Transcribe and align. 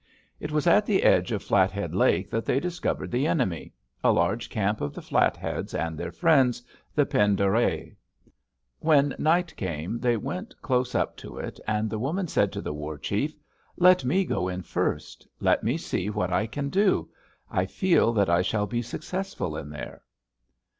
"It 0.39 0.49
was 0.51 0.65
at 0.65 0.87
the 0.87 1.03
edge 1.03 1.31
of 1.31 1.43
Flathead 1.43 1.93
Lake 1.93 2.31
that 2.31 2.43
they 2.43 2.59
discovered 2.59 3.11
the 3.11 3.27
enemy, 3.27 3.71
a 4.03 4.11
large 4.11 4.49
camp 4.49 4.81
of 4.81 4.95
the 4.95 5.01
Flatheads 5.03 5.75
and 5.75 5.95
their 5.95 6.11
friends, 6.11 6.63
the 6.95 7.05
Pend 7.05 7.37
d'Oreilles. 7.37 7.95
When 8.79 9.13
night 9.19 9.55
came 9.55 9.99
they 9.99 10.17
went 10.17 10.59
close 10.63 10.95
up 10.95 11.17
to 11.17 11.37
it, 11.37 11.59
and 11.67 11.87
the 11.87 11.99
woman 11.99 12.27
said 12.27 12.51
to 12.53 12.61
the 12.61 12.73
war 12.73 12.97
chief: 12.97 13.35
'Let 13.77 14.03
me 14.03 14.25
go 14.25 14.47
in 14.47 14.63
first. 14.63 15.27
Let 15.39 15.63
me 15.63 15.77
see 15.77 16.09
what 16.09 16.33
I 16.33 16.47
can 16.47 16.69
do. 16.69 17.11
I 17.51 17.67
feel 17.67 18.11
that 18.13 18.27
I 18.27 18.41
shall 18.41 18.65
be 18.65 18.81
successful 18.81 19.55
in 19.55 19.69
there.' 19.69 20.01